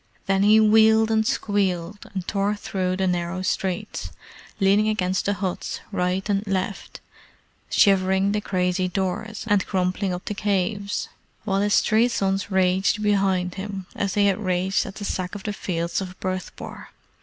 Then 0.25 0.41
he 0.41 0.59
wheeled 0.59 1.11
and 1.11 1.27
squealed, 1.27 2.07
and 2.11 2.27
tore 2.27 2.55
through 2.55 2.95
the 2.97 3.05
narrow 3.05 3.43
streets, 3.43 4.11
leaning 4.59 4.89
against 4.89 5.27
the 5.27 5.33
huts 5.33 5.79
right 5.91 6.27
and 6.27 6.41
left, 6.47 6.99
shivering 7.69 8.31
the 8.31 8.41
crazy 8.41 8.87
doors, 8.87 9.45
and 9.47 9.67
crumpling 9.67 10.11
up 10.11 10.25
the 10.25 10.33
caves; 10.33 11.07
while 11.43 11.61
his 11.61 11.81
three 11.81 12.07
sons 12.07 12.49
raged 12.49 13.03
behind 13.03 13.85
as 13.95 14.15
they 14.15 14.25
had 14.25 14.39
raged 14.43 14.87
at 14.87 14.95
the 14.95 15.05
Sack 15.05 15.35
of 15.35 15.43
the 15.43 15.53
Fields 15.53 16.01
of 16.01 16.19
Bhurtpore. 16.19 16.87